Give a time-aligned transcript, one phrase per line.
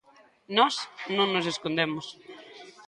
[0.57, 0.75] Nós
[1.17, 2.05] non nos escondemos.